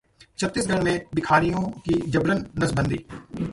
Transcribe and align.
छत्तीसगढ़ 0.39 0.83
में 0.83 1.05
भिखारियों 1.15 1.61
की 1.85 1.99
जबरन 2.11 2.45
नसबंदी 2.59 3.05